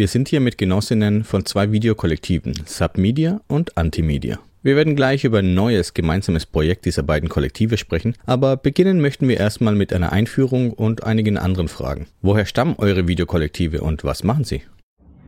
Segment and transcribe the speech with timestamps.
[0.00, 4.38] Wir sind hier mit Genossinnen von zwei Videokollektiven, Submedia und Antimedia.
[4.62, 9.28] Wir werden gleich über ein neues gemeinsames Projekt dieser beiden Kollektive sprechen, aber beginnen möchten
[9.28, 12.06] wir erstmal mit einer Einführung und einigen anderen Fragen.
[12.22, 14.62] Woher stammen eure Videokollektive und was machen sie?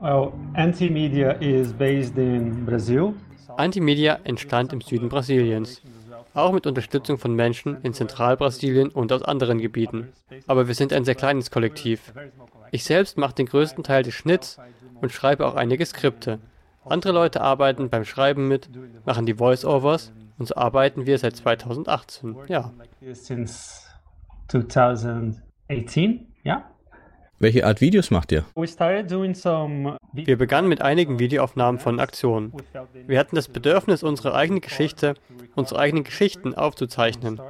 [0.01, 3.13] Well, Antimedia is based in Brazil.
[3.59, 5.83] Antimedia entstand im Süden Brasiliens,
[6.35, 10.13] auch mit Unterstützung von Menschen in Zentralbrasilien und aus anderen Gebieten.
[10.47, 12.13] Aber wir sind ein sehr kleines Kollektiv.
[12.71, 14.59] Ich selbst mache den größten Teil des Schnitts
[15.01, 16.39] und schreibe auch einige Skripte.
[16.85, 18.71] Andere Leute arbeiten beim Schreiben mit,
[19.05, 22.37] machen die Voice-Overs und so arbeiten wir seit 2018.
[22.49, 22.73] Ja.
[23.13, 23.89] Since
[24.49, 26.72] 2018, ja.
[27.43, 28.45] Welche Art Videos macht ihr?
[28.55, 32.53] Wir begannen mit einigen Videoaufnahmen von Aktionen.
[33.09, 35.15] Wir hatten das Bedürfnis, unsere eigene Geschichte,
[35.57, 37.41] unsere eigenen Geschichten aufzuzeichnen.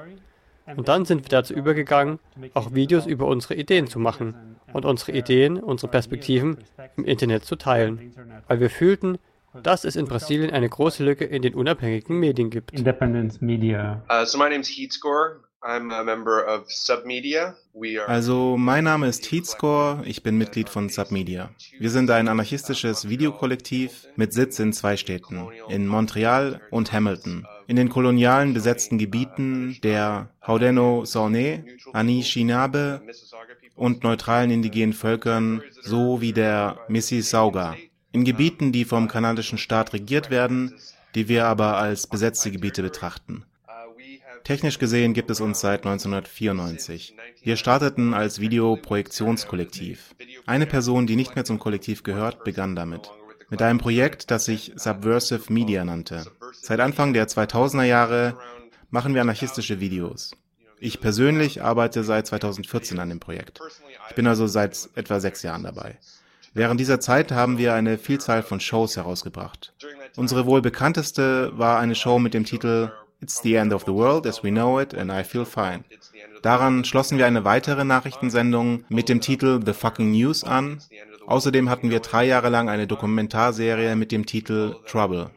[0.74, 2.20] Und dann sind wir dazu übergegangen,
[2.55, 6.56] auch Videos über unsere Ideen zu machen und unsere Ideen, unsere Perspektiven
[6.97, 8.14] im Internet zu teilen,
[8.48, 9.19] weil wir fühlten,
[9.62, 12.72] dass es in Brasilien eine große Lücke in den unabhängigen Medien gibt.
[12.72, 14.02] Independent Media.
[14.08, 15.41] Uh, so my name's Heatscore.
[18.06, 21.50] Also, mein Name ist Heatscore, ich bin Mitglied von Submedia.
[21.78, 27.46] Wir sind ein anarchistisches Videokollektiv mit Sitz in zwei Städten, in Montreal und Hamilton.
[27.68, 33.00] In den kolonialen besetzten Gebieten der Haudenosaunee, Anishinaabe
[33.77, 37.77] und neutralen indigenen Völkern sowie der Mississauga.
[38.10, 40.74] In Gebieten, die vom kanadischen Staat regiert werden,
[41.14, 43.44] die wir aber als besetzte Gebiete betrachten.
[44.45, 47.15] Technisch gesehen gibt es uns seit 1994.
[47.43, 50.15] Wir starteten als Videoprojektionskollektiv.
[50.47, 53.11] Eine Person, die nicht mehr zum Kollektiv gehört, begann damit.
[53.51, 56.25] Mit einem Projekt, das sich Subversive Media nannte.
[56.53, 58.37] Seit Anfang der 2000er Jahre
[58.91, 60.33] machen wir anarchistische Videos.
[60.81, 63.61] Ich persönlich arbeite seit 2014 an dem Projekt.
[64.09, 65.98] Ich bin also seit etwa sechs Jahren dabei.
[66.55, 69.73] Während dieser Zeit haben wir eine Vielzahl von Shows herausgebracht.
[70.17, 72.91] Unsere wohl bekannteste war eine Show mit dem Titel
[73.23, 75.85] It's the end of the world as we know it and I feel fine.
[76.42, 80.80] Daran schlossen wir eine weitere Nachrichtensendung mit dem Titel The Fucking News an.
[81.27, 85.30] Außerdem hatten wir drei Jahre lang eine Dokumentarserie mit dem Titel Trouble.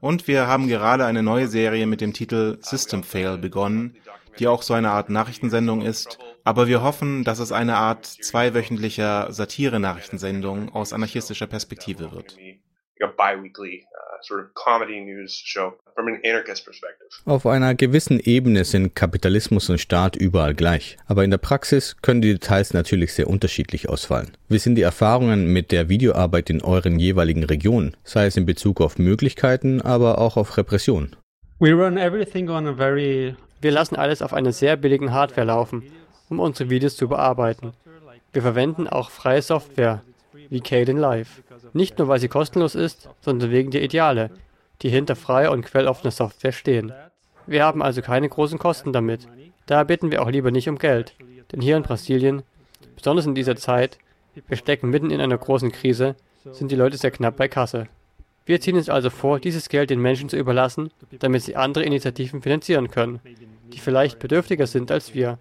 [0.00, 3.96] Und wir haben gerade eine neue Serie mit dem Titel System Fail begonnen,
[4.38, 9.32] die auch so eine Art Nachrichtensendung ist, aber wir hoffen, dass es eine Art zweiwöchentlicher
[9.32, 12.36] Satire-Nachrichtensendung aus anarchistischer Perspektive wird.
[17.24, 22.22] Auf einer gewissen Ebene sind Kapitalismus und Staat überall gleich, aber in der Praxis können
[22.22, 24.36] die Details natürlich sehr unterschiedlich ausfallen.
[24.48, 28.80] Wie sind die Erfahrungen mit der Videoarbeit in euren jeweiligen Regionen, sei es in Bezug
[28.80, 31.16] auf Möglichkeiten, aber auch auf Repression?
[33.60, 35.82] Wir lassen alles auf einer sehr billigen Hardware laufen,
[36.28, 37.72] um unsere Videos zu bearbeiten.
[38.32, 40.02] Wir verwenden auch freie Software,
[40.50, 41.42] wie Caden Live.
[41.72, 44.30] Nicht nur, weil sie kostenlos ist, sondern wegen der Ideale,
[44.82, 46.92] die hinter freier und quelloffener Software stehen.
[47.46, 49.26] Wir haben also keine großen Kosten damit.
[49.66, 51.14] Daher bitten wir auch lieber nicht um Geld.
[51.52, 52.42] Denn hier in Brasilien,
[52.94, 53.98] besonders in dieser Zeit,
[54.46, 56.14] wir stecken mitten in einer großen Krise,
[56.52, 57.88] sind die Leute sehr knapp bei Kasse.
[58.46, 62.40] Wir ziehen uns also vor, dieses Geld den Menschen zu überlassen, damit sie andere Initiativen
[62.40, 63.20] finanzieren können,
[63.72, 65.38] die vielleicht bedürftiger sind als wir,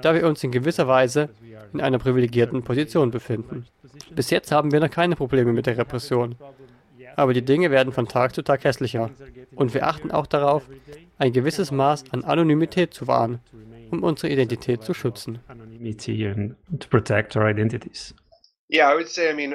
[0.00, 1.30] da wir uns in gewisser Weise
[1.72, 3.66] in einer privilegierten Position befinden.
[4.10, 6.36] Bis jetzt haben wir noch keine Probleme mit der Repression.
[7.16, 9.10] Aber die Dinge werden von Tag zu Tag hässlicher.
[9.54, 10.68] Und wir achten auch darauf,
[11.18, 13.40] ein gewisses Maß an Anonymität zu wahren,
[13.90, 15.38] um unsere Identität zu schützen.
[18.68, 19.54] Yeah, I would say, I mean,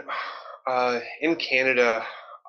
[0.65, 2.05] uh, in Canada,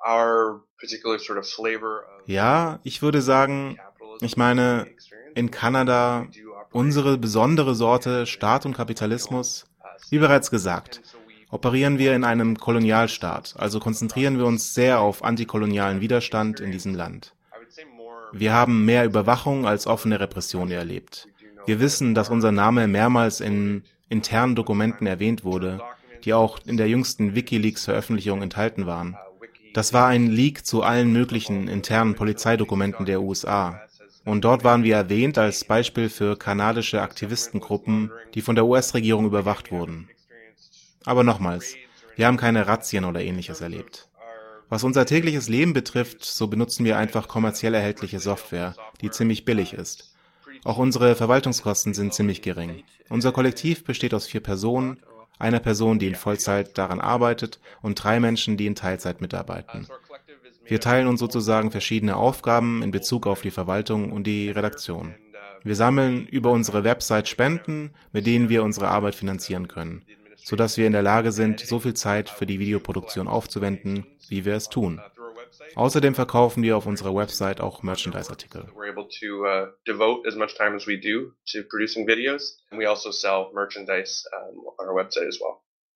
[0.07, 3.77] our particular sort of flavor of Ja, ich würde sagen,
[4.21, 4.87] ich meine,
[5.35, 6.27] in Kanada
[6.73, 9.65] unsere besondere Sorte Staat und Kapitalismus,
[10.09, 11.01] wie bereits gesagt,
[11.49, 16.95] operieren wir in einem Kolonialstaat, also konzentrieren wir uns sehr auf antikolonialen Widerstand in diesem
[16.95, 17.33] Land.
[18.31, 21.27] Wir haben mehr Überwachung als offene Repression erlebt.
[21.65, 25.79] Wir wissen, dass unser Name mehrmals in internen Dokumenten erwähnt wurde,
[26.23, 29.15] die auch in der jüngsten Wikileaks-Veröffentlichung enthalten waren.
[29.73, 33.81] Das war ein Leak zu allen möglichen internen Polizeidokumenten der USA.
[34.25, 39.71] Und dort waren wir erwähnt als Beispiel für kanadische Aktivistengruppen, die von der US-Regierung überwacht
[39.71, 40.09] wurden.
[41.05, 41.75] Aber nochmals,
[42.15, 44.07] wir haben keine Razzien oder ähnliches erlebt.
[44.69, 49.73] Was unser tägliches Leben betrifft, so benutzen wir einfach kommerziell erhältliche Software, die ziemlich billig
[49.73, 50.15] ist.
[50.63, 52.83] Auch unsere Verwaltungskosten sind ziemlich gering.
[53.09, 54.99] Unser Kollektiv besteht aus vier Personen,
[55.37, 59.87] einer Person, die in Vollzeit daran arbeitet und drei Menschen, die in Teilzeit mitarbeiten.
[60.65, 65.15] Wir teilen uns sozusagen verschiedene Aufgaben in Bezug auf die Verwaltung und die Redaktion.
[65.63, 70.05] Wir sammeln über unsere Website Spenden, mit denen wir unsere Arbeit finanzieren können.
[70.35, 74.55] sodass wir in der Lage sind, so viel Zeit für die Videoproduktion aufzuwenden, wie wir
[74.55, 75.01] es tun.
[75.75, 78.65] Außerdem verkaufen wir auf unserer Website auch Merchandise-Artikel.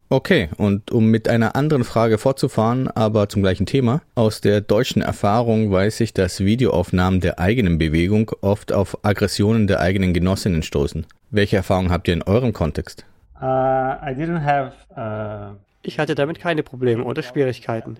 [0.09, 4.01] Okay, und um mit einer anderen Frage fortzufahren, aber zum gleichen Thema.
[4.15, 9.81] Aus der deutschen Erfahrung weiß ich, dass Videoaufnahmen der eigenen Bewegung oft auf Aggressionen der
[9.81, 11.05] eigenen Genossinnen stoßen.
[11.29, 13.05] Welche Erfahrungen habt ihr in eurem Kontext?
[13.41, 14.71] Uh, I didn't have.
[14.95, 17.97] Uh, Ich hatte damit keine Probleme oder Schwierigkeiten.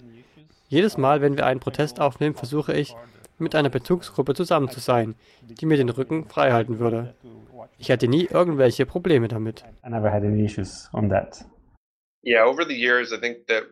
[0.69, 2.95] Jedes Mal, wenn wir einen Protest aufnehmen, versuche ich,
[3.38, 7.13] mit einer Bezugsgruppe zusammen zu sein, die mir den Rücken frei halten würde.
[7.77, 9.63] Ich hatte nie irgendwelche Probleme damit.
[9.86, 11.45] I never had any issues on that.
[12.24, 13.64] Yeah, over the years, I think that.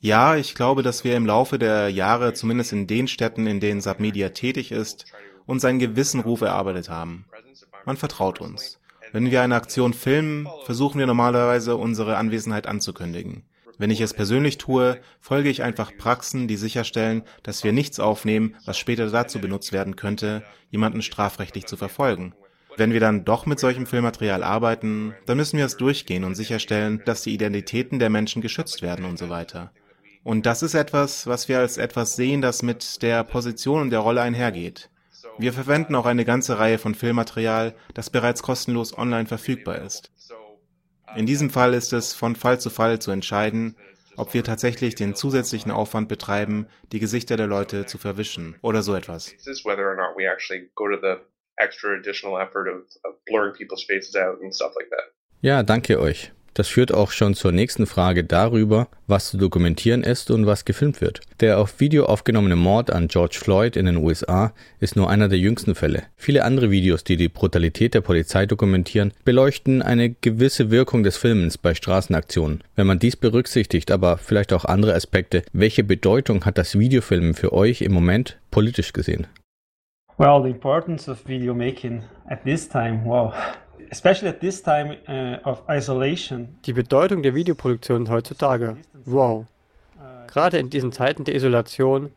[0.00, 3.80] Ja, ich glaube, dass wir im Laufe der Jahre, zumindest in den Städten, in denen
[3.80, 5.06] Submedia tätig ist,
[5.46, 7.24] uns einen gewissen Ruf erarbeitet haben.
[7.86, 8.78] Man vertraut uns.
[9.12, 13.44] Wenn wir eine Aktion filmen, versuchen wir normalerweise unsere Anwesenheit anzukündigen.
[13.78, 18.56] Wenn ich es persönlich tue, folge ich einfach Praxen, die sicherstellen, dass wir nichts aufnehmen,
[18.64, 22.34] was später dazu benutzt werden könnte, jemanden strafrechtlich zu verfolgen.
[22.76, 27.02] Wenn wir dann doch mit solchem Filmmaterial arbeiten, dann müssen wir es durchgehen und sicherstellen,
[27.04, 29.72] dass die Identitäten der Menschen geschützt werden und so weiter.
[30.24, 34.00] Und das ist etwas, was wir als etwas sehen, das mit der Position und der
[34.00, 34.88] Rolle einhergeht.
[35.38, 40.10] Wir verwenden auch eine ganze Reihe von Filmmaterial, das bereits kostenlos online verfügbar ist.
[41.16, 43.76] In diesem Fall ist es von Fall zu Fall zu entscheiden,
[44.16, 48.94] ob wir tatsächlich den zusätzlichen Aufwand betreiben, die Gesichter der Leute zu verwischen oder so
[48.94, 49.34] etwas.
[51.56, 55.12] Extra additional effort of, of blurring people's faces out and stuff like that.
[55.40, 56.32] Ja, danke euch.
[56.54, 61.00] Das führt auch schon zur nächsten Frage darüber, was zu dokumentieren ist und was gefilmt
[61.00, 61.20] wird.
[61.40, 65.38] Der auf Video aufgenommene Mord an George Floyd in den USA ist nur einer der
[65.38, 66.04] jüngsten Fälle.
[66.16, 71.56] Viele andere Videos, die die Brutalität der Polizei dokumentieren, beleuchten eine gewisse Wirkung des Filmens
[71.56, 72.62] bei Straßenaktionen.
[72.76, 77.52] Wenn man dies berücksichtigt, aber vielleicht auch andere Aspekte, welche Bedeutung hat das Videofilmen für
[77.54, 79.26] euch im Moment politisch gesehen?
[80.18, 83.32] Well, the importance of video making at this time, wow,
[83.90, 86.58] especially at this time uh, of isolation.
[86.66, 88.76] Die Bedeutung der Videoproduktion heutzutage.
[89.06, 89.46] Wow.
[90.26, 92.10] Gerade in diesen Zeiten der Isolation,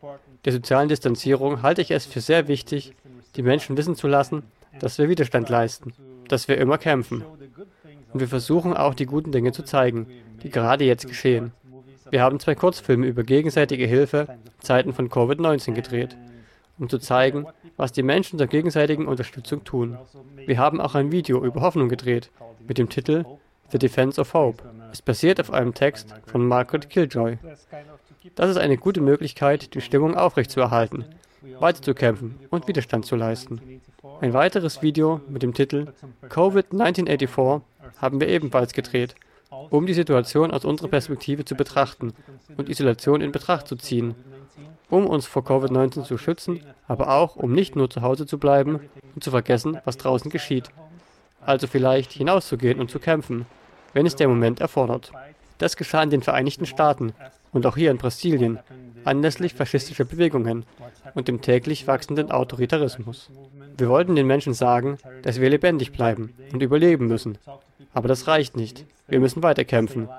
[0.45, 2.94] der sozialen Distanzierung halte ich es für sehr wichtig,
[3.36, 4.44] die Menschen wissen zu lassen,
[4.80, 5.94] dass wir Widerstand leisten,
[6.27, 7.24] dass wir immer kämpfen.
[8.13, 10.07] Und wir versuchen auch die guten Dinge zu zeigen,
[10.44, 11.51] die gerade jetzt geschehen.
[12.09, 14.27] Wir haben zwei Kurzfilme über gegenseitige Hilfe
[14.59, 16.15] Zeiten von Covid-19 gedreht,
[16.77, 17.45] um zu zeigen,
[17.77, 19.98] was die Menschen zur gegenseitigen Unterstützung tun.
[20.45, 22.31] Wir haben auch ein Video über Hoffnung gedreht,
[22.68, 23.25] mit dem Titel
[23.72, 24.63] The Defense of Hope.
[24.92, 27.38] Es basiert auf einem Text von Margaret Killjoy.
[28.36, 31.06] Das ist eine gute Möglichkeit, die Stimmung aufrechtzuerhalten,
[31.60, 33.81] weiterzukämpfen und Widerstand zu leisten.
[34.21, 35.88] Ein weiteres Video mit dem Titel
[36.30, 37.62] Covid-1984
[37.98, 39.16] haben wir ebenfalls gedreht,
[39.69, 42.13] um die Situation aus unserer Perspektive zu betrachten
[42.57, 44.16] und Isolation in Betracht zu ziehen,
[44.90, 48.80] um uns vor Covid-19 zu schützen, aber auch um nicht nur zu Hause zu bleiben
[49.14, 50.70] und zu vergessen, was draußen geschieht.
[51.42, 53.46] Also vielleicht hinauszugehen und zu kämpfen,
[53.94, 55.12] wenn es der Moment erfordert.
[55.58, 57.14] Das geschah in den Vereinigten Staaten
[57.54, 58.60] und auch hier in Brasilien,
[59.06, 60.66] anlässlich faschistischer Bewegungen
[61.14, 63.30] und dem täglich wachsenden Autoritarismus.
[63.78, 67.38] Wir wollten den Menschen sagen, dass wir lebendig bleiben und überleben müssen.
[67.94, 68.86] Aber das reicht nicht.
[69.08, 70.10] Wir müssen weiterkämpfen,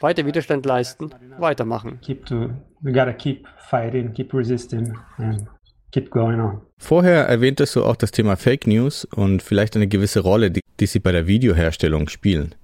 [0.00, 1.98] weiter Widerstand leisten, weitermachen.
[2.02, 5.46] Keep to, we gotta keep fighting, keep resisting, and
[5.92, 6.60] keep going on.
[6.78, 10.86] Vorher erwähntest du auch das Thema Fake News und vielleicht eine gewisse Rolle, die, die
[10.86, 12.54] sie bei der Videoherstellung spielen.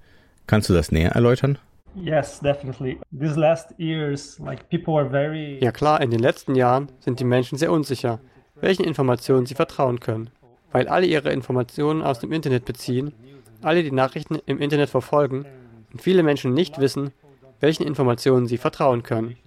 [0.47, 1.57] Kannst du das näher erläutern?
[1.95, 2.99] Yes, definitely.
[3.11, 5.59] These last years, like people are very.
[5.61, 8.19] Ja klar, in den letzten Jahren sind die Menschen sehr unsicher,
[8.61, 10.29] welchen Informationen sie vertrauen können,
[10.71, 13.13] weil alle ihre Informationen aus dem Internet beziehen,
[13.61, 15.45] alle die Nachrichten im Internet verfolgen
[15.91, 17.11] und viele Menschen nicht wissen,
[17.61, 19.37] welchen Informationen sie vertrauen können.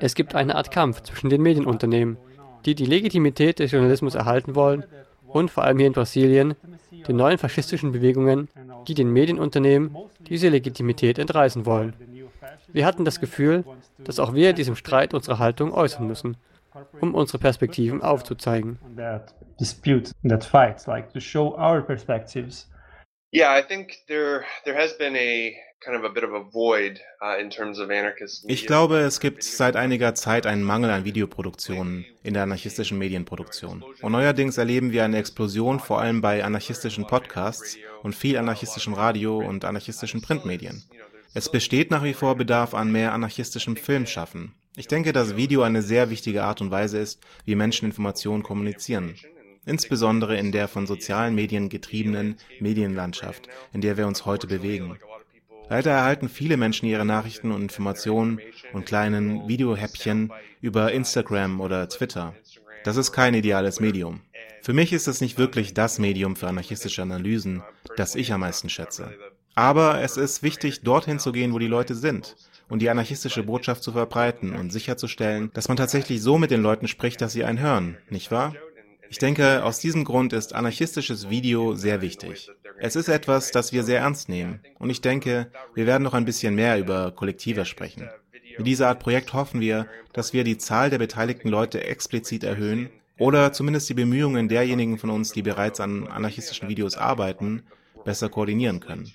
[0.00, 2.18] Es gibt eine Art Kampf zwischen den Medienunternehmen,
[2.66, 4.84] die die Legitimität des Journalismus erhalten wollen
[5.26, 6.54] und vor allem hier in Brasilien
[7.06, 8.48] den neuen faschistischen Bewegungen,
[8.86, 9.96] die den Medienunternehmen
[10.28, 11.94] diese Legitimität entreißen wollen.
[12.72, 13.64] Wir hatten das Gefühl,
[13.98, 16.36] dass auch wir in diesem Streit unsere Haltung äußern müssen,
[17.00, 18.78] um unsere Perspektiven aufzuzeigen.
[23.30, 25.54] Yeah, I think there there has been a
[25.84, 26.98] kind of a bit of a void
[27.40, 28.44] in terms of anarchist.
[28.48, 33.84] Ich glaube, es gibt seit einiger Zeit einen Mangel an Videoproduktionen in der anarchistischen Medienproduktion.
[34.00, 39.38] Und neuerdings erleben wir eine Explosion vor allem bei anarchistischen Podcasts und viel anarchistischem Radio
[39.38, 40.82] und anarchistischen Printmedien.
[41.34, 44.54] Es besteht nach wie vor Bedarf an mehr anarchistischem Filmschaffen.
[44.76, 49.16] Ich denke, dass Video eine sehr wichtige Art und Weise ist, wie Menschen Informationen kommunizieren.
[49.68, 54.98] Insbesondere in der von sozialen Medien getriebenen Medienlandschaft, in der wir uns heute bewegen.
[55.70, 58.40] Leider erhalten viele Menschen ihre Nachrichten und Informationen
[58.72, 62.34] und kleinen Videohäppchen über Instagram oder Twitter.
[62.84, 64.20] Das ist kein ideales Medium.
[64.62, 67.62] Für mich ist es nicht wirklich das Medium für anarchistische Analysen,
[67.96, 69.12] das ich am meisten schätze.
[69.54, 72.36] Aber es ist wichtig, dorthin zu gehen, wo die Leute sind
[72.68, 76.88] und die anarchistische Botschaft zu verbreiten und sicherzustellen, dass man tatsächlich so mit den Leuten
[76.88, 78.54] spricht, dass sie einen hören, nicht wahr?
[79.10, 82.50] Ich denke, aus diesem Grund ist anarchistisches Video sehr wichtig.
[82.78, 84.60] Es ist etwas, das wir sehr ernst nehmen.
[84.78, 88.08] Und ich denke, wir werden noch ein bisschen mehr über Kollektive sprechen.
[88.56, 92.90] Mit dieser Art Projekt hoffen wir, dass wir die Zahl der beteiligten Leute explizit erhöhen
[93.18, 97.64] oder zumindest die Bemühungen derjenigen von uns, die bereits an anarchistischen Videos arbeiten,
[98.04, 99.10] besser koordinieren können.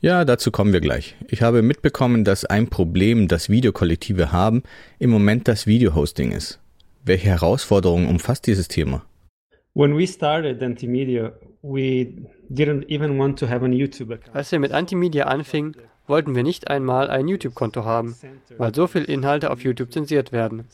[0.00, 1.16] Ja, dazu kommen wir gleich.
[1.28, 4.62] Ich habe mitbekommen, dass ein Problem, das Videokollektive haben,
[4.98, 6.60] im Moment das Videohosting ist.
[7.04, 9.06] Welche Herausforderungen umfasst dieses Thema?
[9.72, 12.08] When we started Antimedia, we
[12.50, 14.36] didn't even want to have a YouTube account.
[14.36, 15.74] Als wir mit Antimedia anfingen,
[16.06, 18.16] wollten wir nicht einmal ein YouTube-Konto haben,
[18.58, 20.64] weil so viele Inhalte auf YouTube zensiert werden,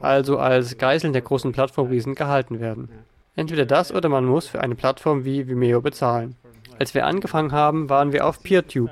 [0.00, 2.88] also als Geiseln der großen Plattformriesen gehalten werden.
[3.36, 6.36] Entweder das oder man muss für eine Plattform wie Vimeo bezahlen.
[6.78, 8.90] Als wir angefangen haben, waren wir auf PeerTube.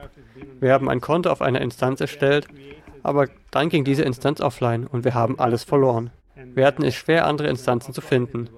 [0.60, 2.46] Wir haben ein Konto auf einer Instanz erstellt,
[3.02, 6.10] aber dann ging diese Instanz offline und wir haben alles verloren.
[6.54, 8.48] Wir hatten es schwer, andere Instanzen zu finden.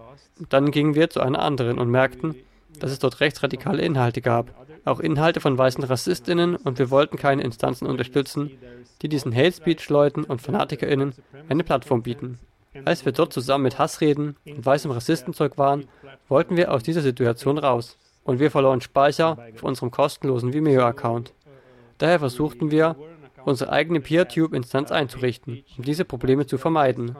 [0.48, 2.34] Dann gingen wir zu einer anderen und merkten,
[2.78, 4.54] dass es dort rechtsradikale Inhalte gab.
[4.84, 8.50] Auch Inhalte von weißen RassistInnen und wir wollten keine Instanzen unterstützen,
[9.02, 11.14] die diesen Hate Speech-Leuten und FanatikerInnen
[11.48, 12.38] eine Plattform bieten.
[12.84, 15.86] Als wir dort zusammen mit Hassreden und weißem Rassistenzeug waren,
[16.28, 17.98] wollten wir aus dieser Situation raus.
[18.24, 21.34] Und wir verloren Speicher auf unserem kostenlosen Vimeo-Account.
[21.98, 22.96] Daher versuchten wir,
[23.44, 27.16] unsere eigene PeerTube-Instanz einzurichten, um diese Probleme zu vermeiden.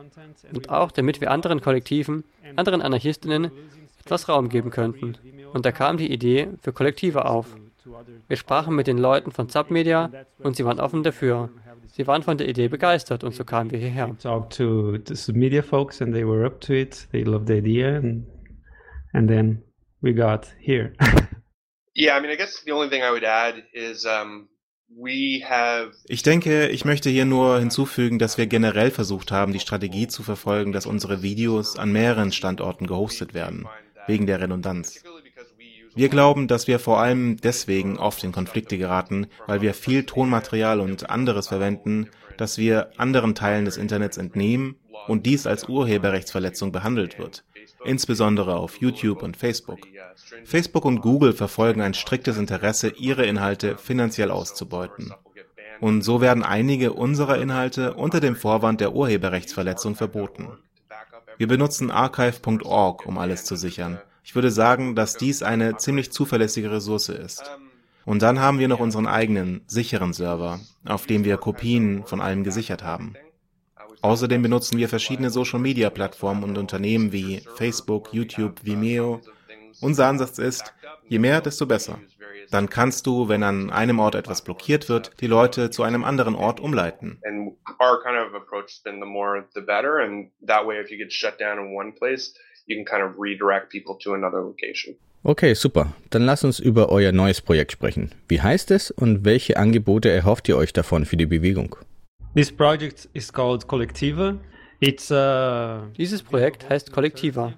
[0.53, 2.25] Und auch, damit wir anderen Kollektiven,
[2.57, 3.51] anderen AnarchistInnen
[4.05, 5.17] etwas Raum geben könnten.
[5.53, 7.57] Und da kam die Idee für Kollektive auf.
[8.29, 11.51] Wir sprachen mit den Leuten von Submedia und sie waren offen dafür.
[11.93, 14.17] Sie waren von der Idee begeistert und so kamen wir hierher.
[14.19, 17.09] Talked to the Submedia folks and they were up to it.
[17.13, 18.25] They loved the idea and,
[19.13, 19.63] and then
[20.03, 20.93] we got here.
[21.95, 24.49] Yeah, I mean, I guess the only thing I would add is um,
[24.89, 25.93] we have.
[26.09, 30.23] Ich denke, ich möchte hier nur hinzufügen, dass wir generell versucht haben, die Strategie zu
[30.23, 33.69] verfolgen, dass unsere Videos an mehreren Standorten gehostet werden,
[34.07, 35.03] wegen der Redundanz.
[35.95, 40.81] Wir glauben, dass wir vor allem deswegen oft in Konflikte geraten, weil wir viel Tonmaterial
[40.81, 44.77] und anderes verwenden, das wir anderen Teilen des Internets entnehmen
[45.09, 47.45] und dies als Urheberrechtsverletzung behandelt wird,
[47.85, 49.79] insbesondere auf YouTube und Facebook.
[50.45, 55.13] Facebook und Google verfolgen ein striktes Interesse, ihre Inhalte finanziell auszubeuten.
[55.81, 60.49] Und so werden einige unserer Inhalte unter dem Vorwand der Urheberrechtsverletzung verboten.
[61.39, 64.01] Wir benutzen archive.org, um alles zu sichern.
[64.23, 67.43] Ich würde sagen, dass dies eine ziemlich zuverlässige Ressource ist.
[68.05, 72.45] Und dann haben wir noch unseren eigenen, sicheren Server, auf dem wir Kopien von allem
[72.45, 73.15] gesichert haben.
[74.03, 79.21] Außerdem benutzen wir verschiedene Social-Media-Plattformen und Unternehmen wie Facebook, YouTube, Vimeo.
[79.81, 80.75] Unser Ansatz ist,
[81.09, 81.99] je mehr, desto besser.
[82.51, 86.35] Dann kannst du, wenn an einem Ort etwas blockiert wird, die Leute zu einem anderen
[86.35, 87.19] Ort umleiten.
[87.25, 90.01] And our kind of approach has been the more the better.
[90.01, 92.35] And that way, if you get shut down in one place,
[92.67, 94.97] you can kind of redirect people to another location.
[95.25, 95.95] Okay, super.
[96.11, 98.11] Dann lass uns über euer neues Projekt sprechen.
[98.29, 101.77] Wie heißt es und welche Angebote erhofft ihr euch davon für die Bewegung?
[102.35, 104.39] This project is called Collectiva.
[104.81, 107.55] It's a Dieses Projekt heißt Kollektiva.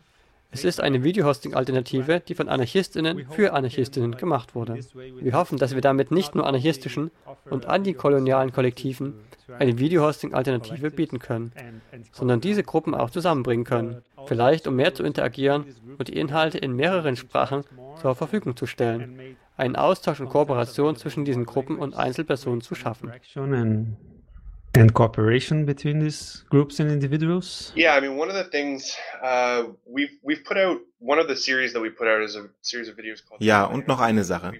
[0.51, 4.79] Es ist eine Videohosting-Alternative, die von AnarchistInnen für AnarchistInnen gemacht wurde.
[4.95, 7.11] Wir hoffen, dass wir damit nicht nur anarchistischen
[7.51, 9.15] und antikolonialen Kollektiven
[9.59, 11.51] eine Videohosting-Alternative bieten können,
[12.13, 14.03] sondern diese Gruppen auch zusammenbringen können.
[14.27, 15.65] Vielleicht um mehr zu interagieren
[15.99, 17.65] und die Inhalte in mehreren Sprachen
[18.01, 19.37] zur Verfügung zu stellen.
[19.57, 23.13] Einen Austausch und Kooperation zwischen diesen Gruppen und Einzelpersonen zu schaffen.
[24.75, 27.73] And and cooperation between these groups and individuals.
[27.77, 31.37] Yeah, I mean, one of the things uh, we've we've put out one of the
[31.37, 33.41] series that we put out is a series of videos called.
[33.43, 34.53] Ja, und noch eine Sache.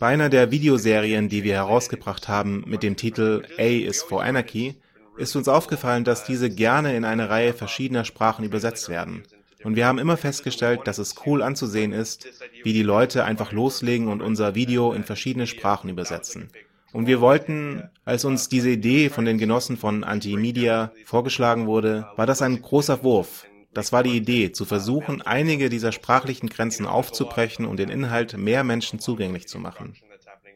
[0.00, 4.76] Bei einer der Videoserien, die wir herausgebracht haben mit dem Titel A is for Anarchy,
[5.18, 9.24] ist uns aufgefallen, dass diese gerne in eine Reihe verschiedener Sprachen übersetzt werden.
[9.64, 12.28] Und wir haben immer festgestellt, dass es cool anzusehen ist,
[12.62, 16.48] wie die Leute einfach loslegen und unser Video in verschiedene Sprachen übersetzen.
[16.92, 22.26] Und wir wollten, als uns diese Idee von den Genossen von Antimedia vorgeschlagen wurde, war
[22.26, 23.46] das ein großer Wurf.
[23.74, 28.64] Das war die Idee, zu versuchen, einige dieser sprachlichen Grenzen aufzubrechen und den Inhalt mehr
[28.64, 29.94] Menschen zugänglich zu machen.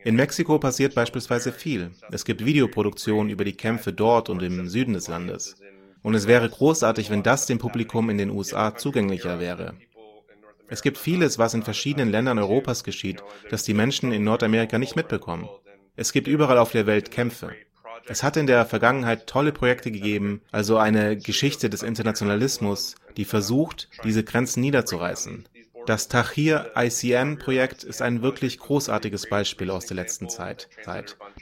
[0.05, 1.93] In Mexiko passiert beispielsweise viel.
[2.11, 5.57] Es gibt Videoproduktionen über die Kämpfe dort und im Süden des Landes.
[6.03, 9.75] Und es wäre großartig, wenn das dem Publikum in den USA zugänglicher wäre.
[10.69, 14.97] Es gibt vieles, was in verschiedenen Ländern Europas geschieht, das die Menschen in Nordamerika nicht
[14.97, 15.49] mitbekommen.
[15.95, 17.53] Es gibt überall auf der Welt Kämpfe.
[18.07, 23.89] Es hat in der Vergangenheit tolle Projekte gegeben, also eine Geschichte des Internationalismus, die versucht,
[24.03, 25.45] diese Grenzen niederzureißen.
[25.87, 30.69] Das Tahrir ICN-Projekt ist ein wirklich großartiges Beispiel aus der letzten Zeit,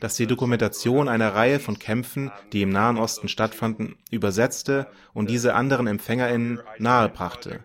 [0.01, 5.55] das die Dokumentation einer Reihe von Kämpfen, die im Nahen Osten stattfanden, übersetzte und diese
[5.55, 7.61] anderen EmpfängerInnen nahebrachte,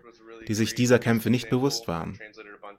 [0.48, 2.18] die sich dieser Kämpfe nicht bewusst waren.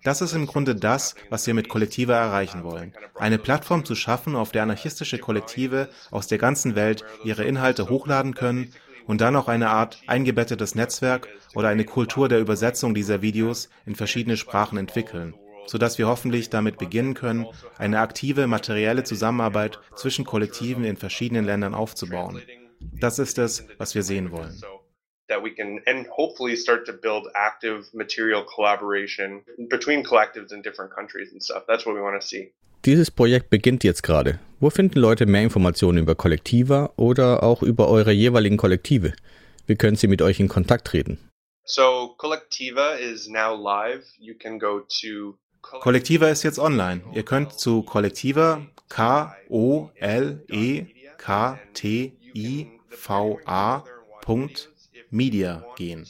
[0.03, 2.93] Das ist im Grunde das, was wir mit Kollektiva erreichen wollen.
[3.15, 8.33] Eine Plattform zu schaffen, auf der anarchistische Kollektive aus der ganzen Welt ihre Inhalte hochladen
[8.33, 8.73] können
[9.05, 13.95] und dann auch eine Art eingebettetes Netzwerk oder eine Kultur der Übersetzung dieser Videos in
[13.95, 15.33] verschiedene Sprachen entwickeln,
[15.65, 21.73] sodass wir hoffentlich damit beginnen können, eine aktive materielle Zusammenarbeit zwischen Kollektiven in verschiedenen Ländern
[21.73, 22.41] aufzubauen.
[22.79, 24.61] Das ist es, was wir sehen wollen.
[25.27, 30.93] That we can and hopefully start to build active material collaboration between collectives in different
[30.93, 31.63] countries and stuff.
[31.67, 32.51] That's what we want to see.
[32.85, 34.39] Dieses Projekt beginnt jetzt gerade.
[34.59, 39.13] Wo finden Leute mehr Informationen über Kollektiva oder auch über eure jeweiligen Kollektive?
[39.65, 41.17] Wie können sie mit euch in Kontakt treten?
[41.65, 44.05] So Collectiva is now live.
[44.17, 47.01] You can go to Kollektiva ist jetzt online.
[47.13, 50.85] Ihr könnt zu Kollektiva K O L E
[51.17, 53.83] K T I V A
[55.09, 56.05] Media gehen.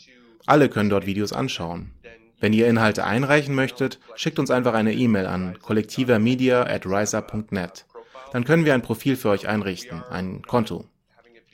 [0.45, 1.91] Alle können dort Videos anschauen.
[2.39, 7.85] Wenn ihr Inhalte einreichen möchtet, schickt uns einfach eine E-Mail an kollektivermedia@riseup.net.
[8.31, 10.85] Dann können wir ein Profil für euch einrichten, ein Konto.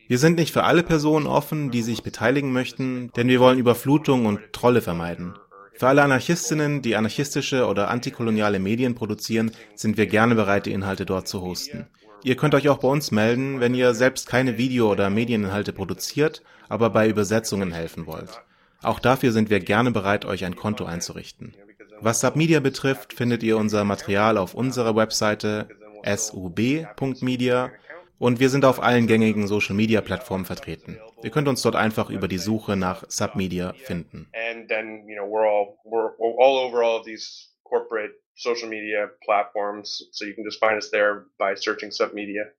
[0.07, 4.25] Wir sind nicht für alle Personen offen, die sich beteiligen möchten, denn wir wollen Überflutung
[4.25, 5.35] und Trolle vermeiden.
[5.75, 11.05] Für alle Anarchistinnen, die anarchistische oder antikoloniale Medien produzieren, sind wir gerne bereit, die Inhalte
[11.05, 11.87] dort zu hosten.
[12.23, 16.41] Ihr könnt euch auch bei uns melden, wenn ihr selbst keine Video- oder Medieninhalte produziert,
[16.69, 18.41] aber bei Übersetzungen helfen wollt.
[18.81, 21.53] Auch dafür sind wir gerne bereit, euch ein Konto einzurichten.
[21.99, 25.67] Was Submedia betrifft, findet ihr unser Material auf unserer Webseite
[26.15, 27.71] sub.media
[28.19, 30.99] und wir sind auf allen gängigen Social Media Plattformen vertreten.
[31.23, 34.27] Ihr könnt uns dort einfach über die Suche nach Submedia finden.
[34.33, 38.69] and then you know we're all we're, we're all over all of these corporate social
[38.69, 42.51] media platforms so you can just find us there by searching submedia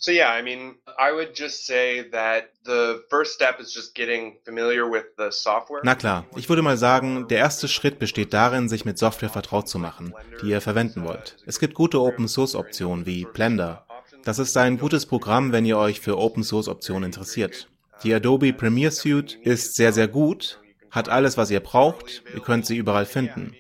[0.02, 4.36] So yeah i mean i would just say that the first step is just getting
[4.44, 8.68] familiar with the software Na klar, ich würde mal sagen, der erste Schritt besteht darin,
[8.68, 11.38] sich mit Software vertraut zu machen, die ihr verwenden wollt.
[11.46, 13.86] Es gibt gute Open-Source-Optionen wie Blender.
[14.24, 17.68] Das ist ein gutes Programm, wenn ihr euch für Open-Source-Optionen interessiert.
[18.04, 20.60] Die Adobe Premiere Suite ist sehr, sehr gut,
[20.92, 23.56] hat alles, was ihr braucht, ihr könnt sie überall finden.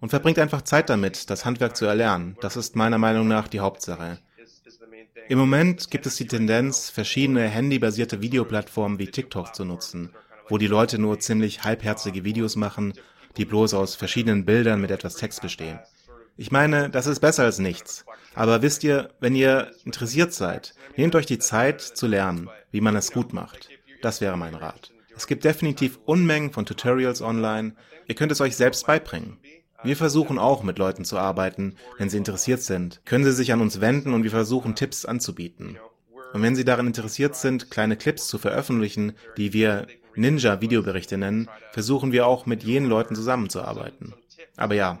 [0.00, 2.36] Und verbringt einfach Zeit damit, das Handwerk zu erlernen.
[2.40, 4.18] Das ist meiner Meinung nach die Hauptsache.
[4.38, 9.08] is, is the main thing Im Moment gibt es die Tendenz, verschiedene handybasierte Videoplattformen wie
[9.08, 10.10] TikTok zu nutzen,
[10.48, 12.94] wo die Leute nur ziemlich halbherzige Videos machen,
[13.36, 15.80] die bloß aus verschiedenen Bildern mit etwas Text bestehen.
[16.36, 18.04] Ich meine, das ist besser als nichts.
[18.34, 22.94] Aber wisst ihr, wenn ihr interessiert seid, nehmt euch die Zeit zu lernen, wie man
[22.94, 23.70] es gut macht.
[24.02, 24.92] Das wäre mein Rat.
[25.16, 27.74] Es gibt definitiv Unmengen von Tutorials online.
[28.06, 29.38] Ihr könnt es euch selbst beibringen.
[29.82, 31.76] Wir versuchen auch mit Leuten zu arbeiten.
[31.98, 35.78] Wenn sie interessiert sind, können sie sich an uns wenden und wir versuchen Tipps anzubieten.
[36.32, 39.86] Und wenn sie daran interessiert sind, kleine Clips zu veröffentlichen, die wir
[40.16, 44.14] Ninja-Videoberichte nennen, versuchen wir auch mit jenen Leuten zusammenzuarbeiten.
[44.56, 44.98] Aber ja,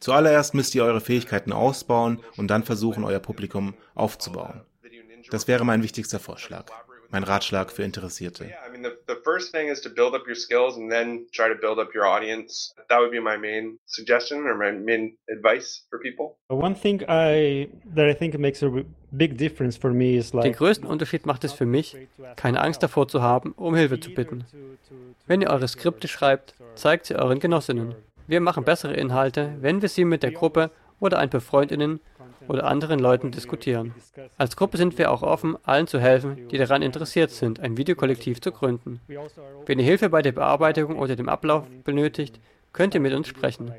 [0.00, 4.62] zuallererst müsst ihr eure Fähigkeiten ausbauen und dann versuchen, euer Publikum aufzubauen.
[5.30, 6.66] Das wäre mein wichtigster Vorschlag,
[7.10, 8.52] mein Ratschlag für Interessierte.
[8.78, 11.54] Mean the, the first thing is to build up your skills and then try to
[11.54, 15.98] build up your audience that would be my main suggestion or my main advice for
[15.98, 20.40] people One thing I that I think makes a big difference for me is Den
[20.40, 21.96] like größten Unterschied macht es für mich,
[22.36, 24.44] keine Angst davor zu haben, um Hilfe zu bitten.
[25.26, 27.94] Wenn ihr eure Skripte schreibt, zeigt sie euren Genossinnen.
[28.26, 32.00] Wir machen bessere Inhalte, wenn wir sie mit der Gruppe oder ein paar Freundinnen
[32.48, 33.94] oder anderen Leuten diskutieren.
[34.36, 38.40] Als Gruppe sind wir auch offen, allen zu helfen, die daran interessiert sind, ein Videokollektiv
[38.40, 39.00] zu gründen.
[39.66, 42.40] Wenn ihr Hilfe bei der Bearbeitung oder dem Ablauf benötigt,
[42.72, 43.72] könnt ihr mit uns sprechen.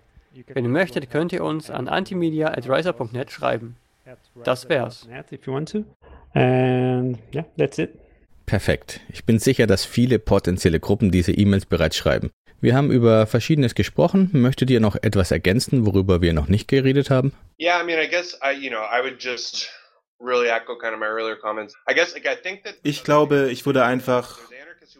[0.47, 3.75] Wenn ihr möchtet, könnt ihr uns an antimedia.riser.net schreiben.
[4.43, 5.07] Das wär's.
[8.45, 9.01] Perfekt.
[9.09, 12.31] Ich bin sicher, dass viele potenzielle Gruppen diese E-Mails bereits schreiben.
[12.61, 14.29] Wir haben über Verschiedenes gesprochen.
[14.33, 17.33] Möchtet ihr noch etwas ergänzen, worüber wir noch nicht geredet haben?
[17.59, 19.69] Yeah, I mean, I guess I, you know, I would just
[20.19, 21.73] really echo kind of my earlier comments.
[21.89, 24.39] I guess like I think that Ich glaube, ich würde einfach,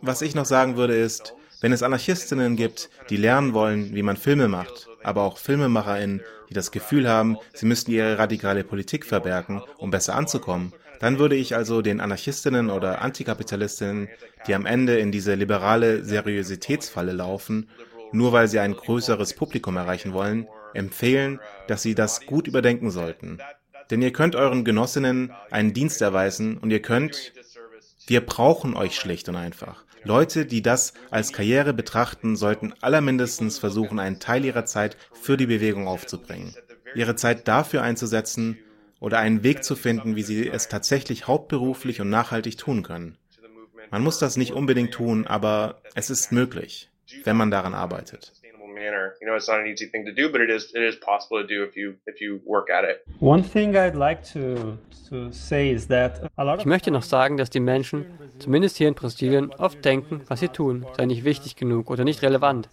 [0.02, 4.16] was ich noch sagen würde, ist, wenn es Anarchistinnen gibt, die lernen wollen, wie man
[4.16, 9.62] Filme macht, aber auch FilmemacherInnen, die das Gefühl haben, sie müssten ihre radikale Politik verbergen,
[9.78, 14.10] um besser anzukommen, dann würde ich also den Anarchistinnen oder Antikapitalistinnen,
[14.48, 17.70] die am Ende in diese liberale Seriositätsfalle laufen,
[18.12, 23.40] nur weil sie ein größeres Publikum erreichen wollen, empfehlen, dass sie das gut überdenken sollten.
[23.90, 27.34] Denn ihr könnt euren Genossinnen einen Dienst erweisen und ihr könnt,
[28.08, 29.84] wir brauchen euch schlicht und einfach.
[30.04, 35.48] Leute, die das als Karriere betrachten, sollten allermindestens versuchen, einen Teil ihrer Zeit für die
[35.48, 36.56] Bewegung aufzubringen.
[36.96, 38.58] Ihre Zeit dafür einzusetzen,
[39.00, 43.18] oder einen Weg zu finden, wie sie es tatsächlich hauptberuflich und nachhaltig tun können.
[43.92, 46.90] Man muss das nicht unbedingt tun, aber es ist möglich,
[47.24, 48.34] wenn man daran arbeitet.
[56.60, 58.06] Ich möchte noch sagen, dass die Menschen,
[58.38, 62.22] zumindest hier in Brasilien, oft denken, was sie tun, sei nicht wichtig genug oder nicht
[62.22, 62.70] relevant.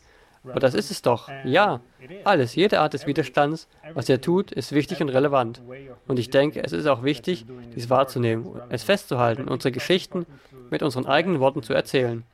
[0.48, 1.28] Aber das ist es doch.
[1.44, 1.80] Ja,
[2.24, 5.62] alles, jede Art des Widerstands, was er tut, ist wichtig und relevant.
[6.06, 10.26] Und ich denke, es ist auch wichtig, dies wahrzunehmen, es festzuhalten, unsere Geschichten
[10.70, 12.24] mit unseren eigenen Worten zu erzählen.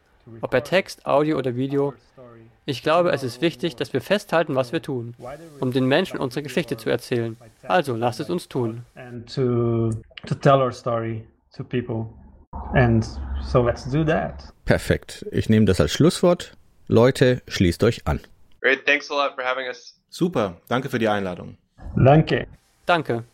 [0.41, 1.95] Ob per Text, Audio oder Video.
[2.65, 5.15] Ich glaube, es ist wichtig, dass wir festhalten, was wir tun,
[5.59, 7.37] um den Menschen unsere Geschichte zu erzählen.
[7.65, 8.83] Also lasst es uns tun.
[14.65, 15.27] Perfekt.
[15.33, 16.53] Ich nehme das als Schlusswort.
[16.93, 18.21] Leute, schließt euch an.
[18.61, 19.99] Great, thanks a lot for having us.
[20.11, 21.57] Super, danke für die Einladung.
[21.97, 22.47] Danke.
[22.85, 23.25] Danke.